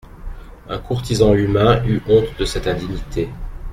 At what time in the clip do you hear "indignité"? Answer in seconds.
2.65-3.29